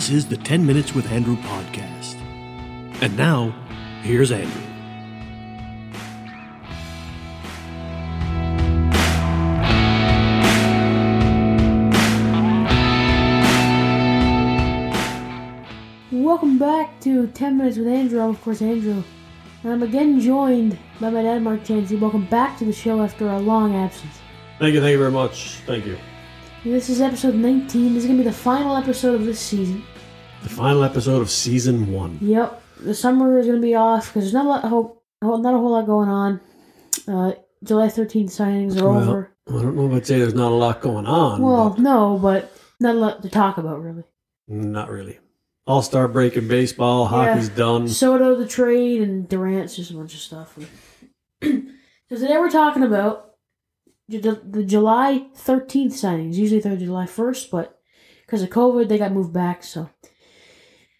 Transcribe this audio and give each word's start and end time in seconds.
This 0.00 0.08
is 0.08 0.26
the 0.28 0.38
10 0.38 0.64
Minutes 0.64 0.94
with 0.94 1.12
Andrew 1.12 1.36
podcast. 1.36 2.14
And 3.02 3.14
now, 3.18 3.50
here's 4.00 4.32
Andrew. 4.32 4.62
Welcome 16.10 16.58
back 16.58 16.98
to 17.00 17.26
10 17.26 17.58
Minutes 17.58 17.76
with 17.76 17.86
Andrew. 17.86 18.22
I'm, 18.22 18.30
of 18.30 18.40
course, 18.40 18.62
Andrew. 18.62 19.02
And 19.64 19.72
I'm 19.74 19.82
again 19.82 20.18
joined 20.18 20.78
by 20.98 21.10
my 21.10 21.20
dad, 21.20 21.42
Mark 21.42 21.60
Chansey. 21.64 22.00
Welcome 22.00 22.24
back 22.24 22.56
to 22.60 22.64
the 22.64 22.72
show 22.72 23.02
after 23.02 23.28
a 23.28 23.38
long 23.38 23.76
absence. 23.76 24.18
Thank 24.58 24.72
you, 24.72 24.80
thank 24.80 24.92
you 24.92 24.98
very 24.98 25.12
much. 25.12 25.56
Thank 25.66 25.84
you. 25.84 25.98
This 26.64 26.90
is 26.90 27.00
episode 27.00 27.34
19. 27.34 27.94
This 27.94 28.02
is 28.04 28.06
going 28.06 28.18
to 28.18 28.24
be 28.24 28.28
the 28.28 28.34
final 28.36 28.76
episode 28.76 29.14
of 29.14 29.24
this 29.24 29.40
season. 29.40 29.82
The 30.42 30.48
final 30.50 30.84
episode 30.84 31.20
of 31.22 31.30
season 31.30 31.90
one. 31.92 32.18
Yep. 32.20 32.62
The 32.80 32.94
summer 32.94 33.38
is 33.38 33.46
going 33.46 33.60
to 33.60 33.62
be 33.66 33.74
off 33.74 34.08
because 34.08 34.24
there's 34.24 34.34
not 34.34 34.64
a 34.64 34.68
ho- 34.68 35.00
not 35.22 35.54
a 35.54 35.58
whole 35.58 35.70
lot 35.72 35.86
going 35.86 36.08
on. 36.08 36.40
Uh, 37.08 37.32
July 37.64 37.86
13th 37.88 38.26
signings 38.30 38.80
are 38.80 38.88
Well, 38.90 39.00
over. 39.08 39.30
I 39.48 39.52
don't 39.52 39.76
know 39.76 39.88
if 39.88 39.92
I'd 39.94 40.06
say 40.06 40.18
there's 40.18 40.34
not 40.34 40.52
a 40.52 40.54
lot 40.54 40.80
going 40.80 41.06
on. 41.06 41.42
Well, 41.42 41.70
but 41.70 41.78
no, 41.78 42.18
but 42.18 42.52
not 42.78 42.94
a 42.94 42.98
lot 42.98 43.22
to 43.22 43.28
talk 43.30 43.58
about, 43.58 43.82
really. 43.82 44.04
not 44.48 44.90
really. 44.90 45.18
All 45.66 45.82
star 45.82 46.08
break 46.08 46.36
in 46.36 46.48
baseball, 46.48 47.06
hockey's 47.06 47.48
done. 47.50 47.86
Soto, 47.88 48.34
the 48.34 48.46
trade, 48.46 49.02
and 49.02 49.28
Durant's 49.28 49.76
just 49.76 49.90
a 49.90 49.94
bunch 49.94 50.14
of 50.14 50.20
stuff. 50.20 50.58
so 51.42 51.48
today 52.08 52.38
we're 52.38 52.50
talking 52.50 52.82
about 52.82 53.29
the, 54.18 54.40
the 54.44 54.64
July 54.64 55.26
13th 55.36 55.92
signings. 55.92 56.34
Usually 56.34 56.60
they're 56.60 56.76
July 56.76 57.06
1st, 57.06 57.50
but 57.50 57.80
because 58.26 58.42
of 58.42 58.50
COVID, 58.50 58.88
they 58.88 58.98
got 58.98 59.12
moved 59.12 59.32
back. 59.32 59.62
So 59.62 59.82
uh, 59.82 59.88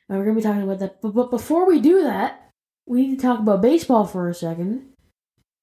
we're 0.09 0.25
going 0.25 0.37
to 0.37 0.41
be 0.41 0.43
talking 0.43 0.63
about 0.63 0.79
that. 0.79 1.01
But, 1.01 1.15
but 1.15 1.31
before 1.31 1.67
we 1.67 1.81
do 1.81 2.03
that, 2.03 2.53
we 2.87 3.07
need 3.07 3.17
to 3.17 3.23
talk 3.23 3.41
about 3.41 3.63
baseball 3.63 4.05
for 4.05 4.29
a 4.29 4.35
second. 4.35 4.93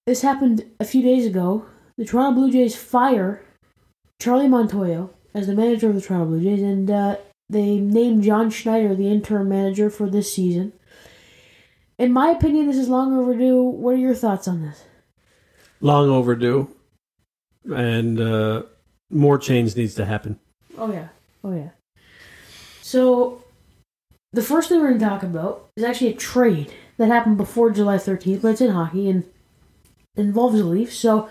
This 0.06 0.22
happened 0.22 0.66
a 0.80 0.86
few 0.86 1.02
days 1.02 1.26
ago. 1.26 1.66
The 1.98 2.06
Toronto 2.06 2.40
Blue 2.40 2.52
Jays 2.52 2.76
fire 2.76 3.44
Charlie 4.20 4.48
Montoyo 4.48 5.10
as 5.34 5.48
the 5.48 5.56
manager 5.56 5.90
of 5.90 5.96
the 5.96 6.02
Toronto 6.02 6.28
Blue 6.28 6.42
Jays, 6.42 6.62
and 6.62 6.90
uh, 6.90 7.18
they 7.50 7.80
named 7.80 8.24
John 8.24 8.50
Schneider 8.50 8.96
the 8.96 9.10
interim 9.10 9.50
manager 9.50 9.90
for 9.90 10.10
this 10.10 10.34
season. 10.34 10.74
In 11.98 12.14
my 12.14 12.30
opinion, 12.30 12.68
this 12.68 12.78
is 12.78 12.90
long 12.90 13.18
overdue. 13.18 13.62
What 13.62 13.96
are 13.96 13.98
your 13.98 14.16
thoughts 14.16 14.48
on 14.48 14.62
this? 14.62 14.84
Long 15.82 16.10
overdue. 16.10 16.70
And 17.74 18.20
uh, 18.20 18.64
more 19.10 19.38
change 19.38 19.76
needs 19.76 19.96
to 19.96 20.06
happen. 20.06 20.40
Oh 20.78 20.92
yeah, 20.92 21.10
oh 21.44 21.54
yeah. 21.54 21.70
So, 22.82 23.44
the 24.32 24.42
first 24.42 24.70
thing 24.70 24.80
we're 24.80 24.90
going 24.90 25.00
to 25.00 25.06
talk 25.06 25.24
about 25.24 25.70
is 25.76 25.84
actually 25.84 26.12
a 26.12 26.16
trade 26.16 26.74
that 26.98 27.08
happened 27.08 27.38
before 27.38 27.72
July 27.72 27.98
13th, 27.98 28.42
but 28.42 28.50
it's 28.50 28.62
in 28.62 28.72
hockey 28.72 29.10
and 29.10 29.26
involves 30.16 30.58
the 30.58 30.64
Leafs. 30.64 30.98
So, 30.98 31.30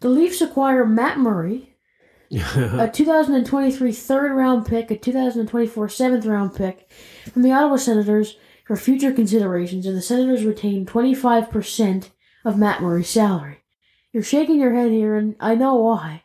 the 0.00 0.08
Leafs 0.08 0.40
acquire 0.40 0.84
Matt 0.84 1.18
Murray, 1.18 1.74
a 2.30 2.90
2023 2.92 3.92
third 3.92 4.32
round 4.32 4.66
pick, 4.66 4.90
a 4.90 4.98
2024 4.98 5.88
seventh 5.88 6.26
round 6.26 6.54
pick 6.54 6.90
from 7.32 7.42
the 7.42 7.52
Ottawa 7.52 7.76
Senators 7.76 8.36
for 8.66 8.76
future 8.76 9.12
considerations, 9.12 9.86
and 9.86 9.96
the 9.96 10.02
Senators 10.02 10.44
retain 10.44 10.86
25% 10.86 12.10
of 12.44 12.58
Matt 12.58 12.82
Murray's 12.82 13.08
salary. 13.08 13.63
You're 14.14 14.22
shaking 14.22 14.60
your 14.60 14.72
head 14.72 14.92
here, 14.92 15.16
and 15.16 15.34
I 15.40 15.56
know 15.56 15.74
why. 15.74 16.22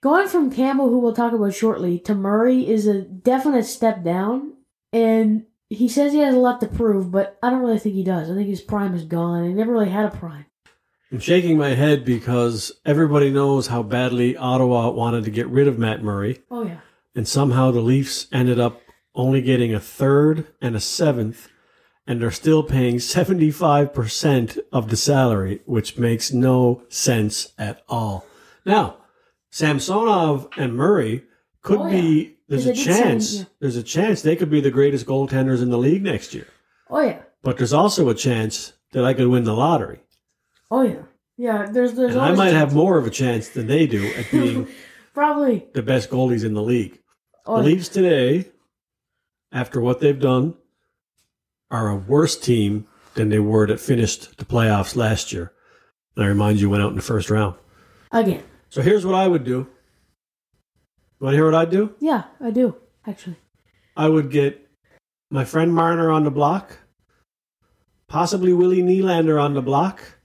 Going 0.00 0.26
from 0.26 0.50
Campbell, 0.50 0.88
who 0.88 0.98
we'll 1.00 1.12
talk 1.12 1.34
about 1.34 1.52
shortly, 1.52 1.98
to 2.00 2.14
Murray 2.14 2.66
is 2.66 2.86
a 2.86 3.02
definite 3.02 3.66
step 3.66 4.02
down, 4.02 4.54
and 4.90 5.44
he 5.68 5.86
says 5.86 6.12
he 6.12 6.20
has 6.20 6.34
a 6.34 6.38
lot 6.38 6.60
to 6.60 6.66
prove, 6.66 7.10
but 7.10 7.38
I 7.42 7.50
don't 7.50 7.60
really 7.60 7.78
think 7.78 7.94
he 7.94 8.04
does. 8.04 8.30
I 8.30 8.34
think 8.34 8.48
his 8.48 8.62
prime 8.62 8.94
is 8.94 9.04
gone. 9.04 9.44
He 9.46 9.52
never 9.52 9.70
really 9.70 9.90
had 9.90 10.06
a 10.06 10.16
prime. 10.16 10.46
I'm 11.12 11.20
shaking 11.20 11.58
my 11.58 11.74
head 11.74 12.06
because 12.06 12.72
everybody 12.86 13.30
knows 13.30 13.66
how 13.66 13.82
badly 13.82 14.34
Ottawa 14.36 14.88
wanted 14.90 15.24
to 15.24 15.30
get 15.30 15.48
rid 15.48 15.68
of 15.68 15.78
Matt 15.78 16.02
Murray. 16.02 16.40
Oh 16.50 16.64
yeah. 16.64 16.80
and 17.14 17.28
somehow 17.28 17.70
the 17.70 17.80
Leafs 17.80 18.28
ended 18.32 18.58
up 18.58 18.80
only 19.14 19.42
getting 19.42 19.74
a 19.74 19.80
third 19.80 20.46
and 20.62 20.74
a 20.74 20.80
seventh, 20.80 21.48
and 22.08 22.20
they're 22.20 22.30
still 22.32 22.62
paying 22.64 22.96
75% 22.96 24.58
of 24.72 24.88
the 24.90 24.96
salary, 24.96 25.60
which 25.66 25.98
makes 25.98 26.32
no 26.32 26.82
sense 26.88 27.52
at 27.58 27.82
all. 27.88 28.26
Now, 28.64 28.96
Samsonov 29.50 30.48
and 30.56 30.74
Murray 30.74 31.24
could 31.62 31.80
Oh, 31.80 31.90
be, 31.90 32.36
there's 32.48 32.66
a 32.66 32.74
chance, 32.74 33.34
yeah. 33.38 33.44
there's 33.60 33.76
a 33.76 33.82
chance 33.82 34.22
they 34.22 34.36
could 34.36 34.50
be 34.50 34.60
the 34.60 34.70
greatest 34.70 35.06
goaltenders 35.06 35.62
in 35.62 35.70
the 35.70 35.78
league 35.78 36.02
next 36.02 36.34
year. 36.34 36.46
Oh 36.90 37.00
yeah. 37.00 37.20
But 37.42 37.58
there's 37.58 37.72
also 37.72 38.08
a 38.08 38.14
chance 38.14 38.72
that 38.92 39.04
I 39.04 39.14
could 39.14 39.28
win 39.28 39.44
the 39.44 39.54
lottery. 39.54 40.00
Oh 40.70 40.82
yeah. 40.82 41.02
Yeah. 41.36 41.66
There's 41.70 41.92
there's. 41.94 42.14
And 42.14 42.22
I 42.24 42.32
might 42.34 42.52
have 42.54 42.74
more 42.74 42.96
of 42.98 43.06
a 43.06 43.10
chance 43.10 43.48
than 43.50 43.66
they 43.66 43.86
do 43.86 44.06
at 44.14 44.30
being 44.32 44.66
Probably. 45.14 45.66
the 45.74 45.82
best 45.82 46.08
goalies 46.10 46.44
in 46.44 46.54
the 46.54 46.62
league. 46.62 46.98
Oh, 47.46 47.58
The 47.58 47.64
Leafs 47.64 47.88
today, 47.88 48.46
after 49.52 49.80
what 49.80 50.00
they've 50.00 50.18
done, 50.18 50.54
are 51.70 51.88
a 51.88 51.96
worse 51.96 52.36
team 52.36 52.86
than 53.14 53.28
they 53.28 53.38
were 53.38 53.66
that 53.66 53.80
finished 53.80 54.36
the 54.38 54.44
playoffs 54.44 54.96
last 54.96 55.32
year. 55.32 55.52
And 56.16 56.24
I 56.24 56.28
remind 56.28 56.60
you, 56.60 56.70
went 56.70 56.82
out 56.82 56.90
in 56.90 56.96
the 56.96 57.02
first 57.02 57.30
round. 57.30 57.54
again. 58.12 58.42
So 58.70 58.82
here's 58.82 59.06
what 59.06 59.14
I 59.14 59.26
would 59.26 59.44
do. 59.44 59.66
You 61.20 61.24
want 61.24 61.32
to 61.32 61.36
hear 61.36 61.44
what 61.46 61.54
I'd 61.54 61.70
do? 61.70 61.94
Yeah, 62.00 62.24
I 62.40 62.50
do 62.50 62.76
actually. 63.06 63.36
I 63.96 64.08
would 64.08 64.30
get 64.30 64.68
my 65.30 65.44
friend 65.44 65.74
Marner 65.74 66.10
on 66.10 66.24
the 66.24 66.30
block, 66.30 66.78
possibly 68.06 68.52
Willie 68.52 68.82
Nylander 68.82 69.42
on 69.42 69.54
the 69.54 69.62
block, 69.62 70.18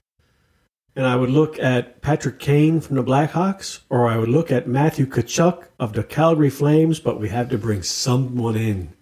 and 0.94 1.06
I 1.06 1.16
would 1.16 1.30
look 1.30 1.58
at 1.58 2.00
Patrick 2.00 2.38
Kane 2.38 2.80
from 2.80 2.96
the 2.96 3.02
Blackhawks, 3.02 3.80
or 3.90 4.06
I 4.06 4.16
would 4.16 4.28
look 4.28 4.52
at 4.52 4.68
Matthew 4.68 5.06
Tkachuk 5.06 5.66
of 5.80 5.94
the 5.94 6.04
Calgary 6.04 6.50
Flames, 6.50 7.00
but 7.00 7.18
we 7.18 7.28
have 7.30 7.48
to 7.50 7.58
bring 7.58 7.82
someone 7.82 8.56
in 8.56 8.94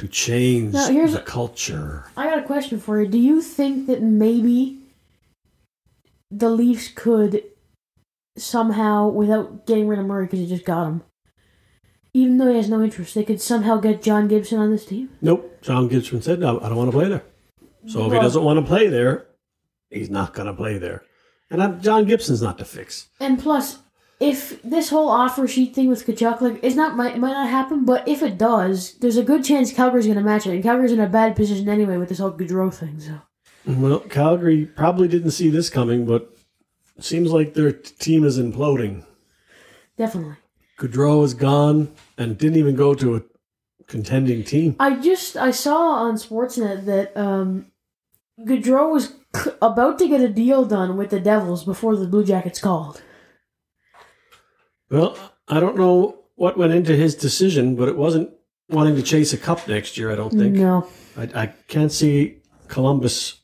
to 0.00 0.08
change 0.08 0.72
Now, 0.72 0.88
here's- 0.88 1.12
the 1.12 1.20
culture. 1.20 2.04
I 2.16 2.24
got 2.26 2.38
a 2.38 2.42
question 2.42 2.80
for 2.80 3.00
you. 3.00 3.06
Do 3.08 3.18
you 3.18 3.42
think 3.42 3.86
that 3.86 4.02
maybe 4.02 4.78
the 6.30 6.48
Leafs 6.48 6.88
could 6.88 7.44
somehow, 8.38 9.08
without 9.08 9.66
getting 9.66 9.88
rid 9.88 9.98
of 9.98 10.06
Murray 10.06 10.24
because 10.24 10.40
you 10.40 10.46
just 10.46 10.64
got 10.64 10.86
him, 10.86 11.02
even 12.14 12.38
though 12.38 12.48
he 12.48 12.56
has 12.56 12.68
no 12.70 12.82
interest, 12.82 13.14
they 13.14 13.24
could 13.24 13.40
somehow 13.42 13.76
get 13.76 14.02
John 14.02 14.26
Gibson 14.26 14.58
on 14.58 14.70
this 14.70 14.86
team? 14.86 15.10
Nope, 15.20 15.60
John 15.60 15.86
Gibson 15.88 16.22
said, 16.22 16.40
no, 16.40 16.58
I 16.60 16.68
don't 16.68 16.76
want 16.78 16.90
to 16.90 16.96
play 16.96 17.08
there. 17.08 17.22
So 17.86 18.06
if 18.06 18.12
he 18.12 18.18
doesn't 18.18 18.42
want 18.42 18.58
to 18.58 18.64
play 18.66 18.88
there, 18.88 19.26
he's 19.90 20.10
not 20.10 20.32
going 20.34 20.46
to 20.46 20.54
play 20.54 20.78
there. 20.78 21.02
And 21.50 21.62
I'm, 21.62 21.80
John 21.82 22.04
Gibson's 22.06 22.40
not 22.42 22.58
the 22.58 22.64
fix. 22.64 23.08
And 23.20 23.38
plus, 23.38 23.78
if 24.20 24.62
this 24.62 24.90
whole 24.90 25.08
offer 25.08 25.48
sheet 25.48 25.74
thing 25.74 25.88
with 25.88 26.06
Tkachuk, 26.06 26.42
like, 26.42 26.60
it's 26.62 26.76
not 26.76 26.94
might, 26.94 27.18
might 27.18 27.32
not 27.32 27.48
happen, 27.48 27.86
but 27.86 28.06
if 28.06 28.22
it 28.22 28.36
does, 28.36 28.94
there's 28.98 29.16
a 29.16 29.24
good 29.24 29.42
chance 29.42 29.72
Calgary's 29.72 30.04
going 30.04 30.18
to 30.18 30.22
match 30.22 30.46
it. 30.46 30.50
And 30.52 30.62
Calgary's 30.62 30.92
in 30.92 31.00
a 31.00 31.08
bad 31.08 31.34
position 31.34 31.68
anyway 31.68 31.96
with 31.96 32.10
this 32.10 32.18
whole 32.18 32.30
Gaudreau 32.30 32.72
thing, 32.72 33.00
so. 33.00 33.22
Well, 33.66 34.00
Calgary 34.00 34.66
probably 34.66 35.08
didn't 35.08 35.30
see 35.30 35.48
this 35.48 35.70
coming, 35.70 36.04
but 36.04 36.36
it 36.96 37.04
seems 37.04 37.32
like 37.32 37.54
their 37.54 37.72
t- 37.72 37.94
team 37.98 38.24
is 38.24 38.38
imploding. 38.38 39.04
Definitely. 39.96 40.36
Gaudreau 40.78 41.24
is 41.24 41.34
gone 41.34 41.92
and 42.18 42.36
didn't 42.36 42.58
even 42.58 42.74
go 42.74 42.94
to 42.94 43.16
a 43.16 43.22
contending 43.86 44.44
team. 44.44 44.76
I 44.78 44.98
just 45.00 45.36
I 45.36 45.50
saw 45.50 45.92
on 45.92 46.14
Sportsnet 46.16 46.84
that 46.84 47.16
um, 47.16 47.66
Gaudreau 48.40 48.92
was 48.92 49.14
c- 49.34 49.50
about 49.60 49.98
to 49.98 50.08
get 50.08 50.20
a 50.20 50.28
deal 50.28 50.64
done 50.64 50.96
with 50.96 51.10
the 51.10 51.20
Devils 51.20 51.64
before 51.64 51.96
the 51.96 52.06
Blue 52.06 52.24
Jackets 52.24 52.60
called. 52.60 53.02
Well, 54.90 55.16
I 55.48 55.60
don't 55.60 55.76
know 55.76 56.24
what 56.34 56.58
went 56.58 56.72
into 56.72 56.96
his 56.96 57.14
decision, 57.14 57.76
but 57.76 57.88
it 57.88 57.96
wasn't 57.96 58.30
wanting 58.68 58.96
to 58.96 59.02
chase 59.02 59.32
a 59.32 59.38
cup 59.38 59.66
next 59.68 59.96
year, 59.96 60.10
I 60.10 60.16
don't 60.16 60.30
think. 60.30 60.56
No, 60.56 60.88
I, 61.16 61.42
I 61.42 61.46
can't 61.68 61.92
see 61.92 62.38
Columbus 62.68 63.40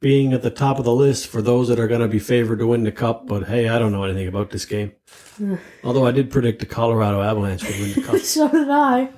being 0.00 0.32
at 0.32 0.42
the 0.42 0.50
top 0.50 0.78
of 0.78 0.84
the 0.84 0.94
list 0.94 1.28
for 1.28 1.40
those 1.40 1.68
that 1.68 1.78
are 1.78 1.86
going 1.86 2.00
to 2.00 2.08
be 2.08 2.18
favored 2.18 2.58
to 2.58 2.66
win 2.66 2.82
the 2.82 2.92
cup, 2.92 3.26
but 3.26 3.44
hey, 3.46 3.68
I 3.68 3.78
don't 3.78 3.92
know 3.92 4.02
anything 4.02 4.26
about 4.26 4.50
this 4.50 4.64
game. 4.64 4.92
Although 5.84 6.06
I 6.06 6.10
did 6.10 6.30
predict 6.30 6.58
the 6.58 6.66
Colorado 6.66 7.22
Avalanche 7.22 7.62
would 7.62 7.78
win 7.78 7.92
the 7.92 8.02
cup. 8.02 8.16
so 8.20 8.48
did 8.48 8.68
I. 8.68 9.10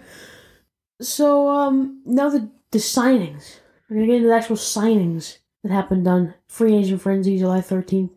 So 1.00 1.48
um, 1.48 2.02
now 2.04 2.28
the 2.30 2.50
the 2.70 2.78
signings. 2.78 3.58
We're 3.88 3.96
gonna 3.96 4.06
get 4.06 4.16
into 4.16 4.28
the 4.28 4.34
actual 4.34 4.56
signings 4.56 5.38
that 5.62 5.72
happened 5.72 6.06
on 6.06 6.34
Free 6.48 6.76
Agent 6.76 7.00
Frenzy 7.00 7.38
July 7.38 7.60
thirteenth. 7.60 8.12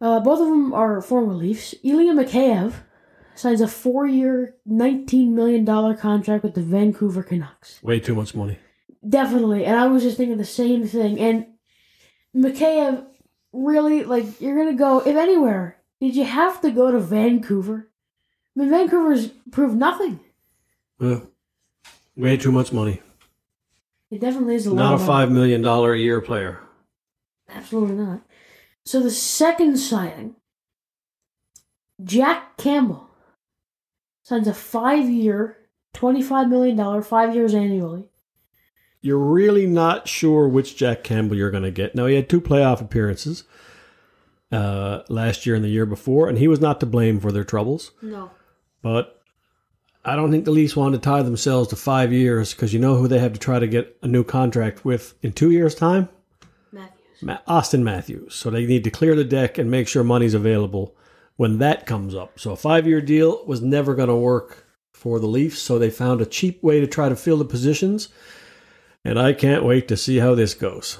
Uh, 0.00 0.20
both 0.20 0.40
of 0.40 0.48
them 0.48 0.72
are 0.74 1.00
former 1.00 1.32
Leafs. 1.34 1.74
Ilya 1.82 2.12
Mikheyev 2.12 2.74
signs 3.34 3.60
a 3.60 3.68
four-year, 3.68 4.54
nineteen 4.66 5.34
million 5.34 5.64
dollar 5.64 5.94
contract 5.94 6.44
with 6.44 6.54
the 6.54 6.62
Vancouver 6.62 7.22
Canucks. 7.22 7.82
Way 7.82 8.00
too 8.00 8.14
much 8.14 8.34
money. 8.34 8.58
Definitely, 9.08 9.64
and 9.64 9.76
I 9.78 9.86
was 9.86 10.02
just 10.02 10.16
thinking 10.16 10.38
the 10.38 10.44
same 10.44 10.86
thing. 10.86 11.18
And 11.18 11.46
Mikheyev, 12.34 13.04
really, 13.52 14.04
like, 14.04 14.40
you're 14.40 14.56
gonna 14.56 14.76
go 14.76 15.00
if 15.00 15.16
anywhere. 15.16 15.78
Did 16.00 16.16
you 16.16 16.24
have 16.24 16.60
to 16.62 16.70
go 16.70 16.90
to 16.90 16.98
Vancouver? 16.98 17.90
I 18.56 18.60
mean, 18.60 18.70
Vancouver's 18.70 19.28
proved 19.50 19.76
nothing. 19.76 20.20
Well, 20.98 21.30
way 22.16 22.36
too 22.36 22.52
much 22.52 22.72
money. 22.72 23.00
It 24.10 24.20
definitely 24.20 24.54
is 24.56 24.66
a 24.66 24.70
lot. 24.70 24.90
Not 24.90 25.00
a 25.00 25.04
five 25.04 25.30
million 25.30 25.60
dollar 25.62 25.92
a 25.94 25.98
year 25.98 26.20
player. 26.20 26.60
Absolutely 27.48 27.96
not. 27.96 28.22
So 28.86 29.00
the 29.00 29.10
second 29.10 29.78
signing, 29.78 30.36
Jack 32.02 32.56
Campbell 32.56 33.08
signs 34.22 34.48
a 34.48 34.54
five-year, 34.54 35.56
twenty-five 35.92 36.48
million 36.48 36.76
dollar, 36.76 37.02
five 37.02 37.34
years 37.34 37.54
annually. 37.54 38.08
You're 39.00 39.18
really 39.18 39.66
not 39.66 40.08
sure 40.08 40.48
which 40.48 40.76
Jack 40.76 41.04
Campbell 41.04 41.36
you're 41.36 41.50
going 41.50 41.62
to 41.62 41.70
get. 41.70 41.94
Now 41.94 42.06
he 42.06 42.14
had 42.14 42.28
two 42.28 42.40
playoff 42.40 42.80
appearances 42.80 43.44
uh, 44.50 45.02
last 45.08 45.44
year 45.44 45.54
and 45.54 45.64
the 45.64 45.68
year 45.68 45.86
before, 45.86 46.28
and 46.28 46.38
he 46.38 46.48
was 46.48 46.60
not 46.60 46.80
to 46.80 46.86
blame 46.86 47.20
for 47.20 47.30
their 47.30 47.44
troubles. 47.44 47.92
No. 48.00 48.30
But 48.82 49.22
I 50.04 50.16
don't 50.16 50.30
think 50.30 50.44
the 50.44 50.50
Leafs 50.50 50.76
want 50.76 50.94
to 50.94 51.00
tie 51.00 51.22
themselves 51.22 51.68
to 51.68 51.76
five 51.76 52.12
years 52.12 52.52
because 52.52 52.74
you 52.74 52.80
know 52.80 52.96
who 52.96 53.08
they 53.08 53.18
have 53.18 53.32
to 53.32 53.38
try 53.40 53.58
to 53.58 53.66
get 53.66 53.96
a 54.02 54.06
new 54.06 54.24
contract 54.24 54.84
with 54.84 55.14
in 55.22 55.32
two 55.32 55.50
years' 55.50 55.74
time? 55.74 56.08
Auston 57.48 57.82
Matthews. 57.82 58.34
So 58.34 58.50
they 58.50 58.66
need 58.66 58.84
to 58.84 58.90
clear 58.90 59.14
the 59.14 59.24
deck 59.24 59.58
and 59.58 59.70
make 59.70 59.88
sure 59.88 60.04
money's 60.04 60.34
available 60.34 60.96
when 61.36 61.58
that 61.58 61.86
comes 61.86 62.14
up. 62.14 62.38
So 62.38 62.52
a 62.52 62.56
five 62.56 62.86
year 62.86 63.00
deal 63.00 63.44
was 63.46 63.60
never 63.60 63.94
going 63.94 64.08
to 64.08 64.16
work 64.16 64.66
for 64.92 65.18
the 65.18 65.26
Leafs. 65.26 65.60
So 65.60 65.78
they 65.78 65.90
found 65.90 66.20
a 66.20 66.26
cheap 66.26 66.62
way 66.62 66.80
to 66.80 66.86
try 66.86 67.08
to 67.08 67.16
fill 67.16 67.38
the 67.38 67.44
positions. 67.44 68.08
And 69.04 69.18
I 69.18 69.32
can't 69.32 69.64
wait 69.64 69.88
to 69.88 69.96
see 69.96 70.18
how 70.18 70.34
this 70.34 70.54
goes. 70.54 70.98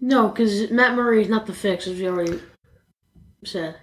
No, 0.00 0.28
because 0.28 0.70
Matt 0.70 0.94
Murray 0.94 1.22
is 1.22 1.28
not 1.28 1.46
the 1.46 1.54
fix, 1.54 1.86
as 1.86 1.98
we 1.98 2.08
already 2.08 2.40
said. 3.44 3.76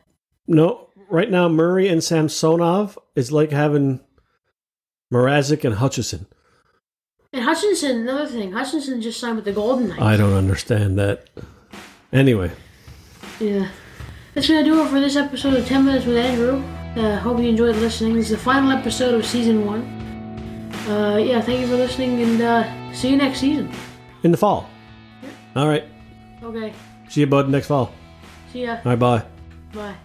No, 0.48 0.90
right 1.10 1.30
now 1.30 1.50
Murray 1.50 1.88
and 1.88 2.04
Samsonov 2.04 2.98
is 3.16 3.32
like 3.32 3.52
having 3.52 4.00
Mrazek 5.12 5.66
and 5.66 5.76
Hutchinson. 5.76 6.28
And 7.34 7.44
Hutchinson, 7.44 8.02
another 8.02 8.28
thing, 8.28 8.52
Hutchinson 8.52 9.02
just 9.02 9.20
signed 9.20 9.38
with 9.38 9.46
the 9.46 9.54
Golden 9.54 9.88
Knights. 9.90 10.02
I 10.02 10.18
don't 10.18 10.34
understand 10.34 11.00
that. 11.00 11.30
Anyway, 12.14 12.52
Yeah. 13.40 13.70
That's 14.34 14.48
going 14.48 14.64
to 14.64 14.70
do 14.70 14.82
it 14.84 14.88
for 14.90 15.00
this 15.00 15.16
episode 15.18 15.56
of 15.56 15.66
10 15.68 15.86
Minutes 15.86 16.06
with 16.06 16.18
Andrew. 16.18 16.64
Uh, 16.96 17.18
hope 17.20 17.40
you 17.40 17.50
enjoyed 17.50 17.76
listening. 17.78 18.16
This 18.16 18.26
is 18.26 18.32
the 18.32 18.38
final 18.38 18.72
episode 18.72 19.14
of 19.14 19.26
season 19.26 19.66
one. 19.66 19.82
Uh, 20.88 21.18
yeah, 21.18 21.42
thank 21.42 21.60
you 21.62 21.68
for 21.68 21.76
listening 21.76 22.22
and 22.22 22.42
uh, 22.42 22.94
see 22.94 23.10
you 23.10 23.18
next 23.18 23.40
season. 23.40 23.72
in 24.24 24.32
the 24.32 24.38
fall. 24.38 24.70
Yeah. 25.24 25.62
All 25.62 25.68
right. 25.68 25.84
Okay. 26.44 26.74
See 27.10 27.22
you, 27.22 27.28
bud, 27.28 27.50
next 27.50 27.68
fall. 27.68 27.92
See 28.52 28.64
ya. 28.64 28.78
All 28.86 28.92
right, 28.92 29.00
bye. 29.00 29.24
Bye. 29.74 29.96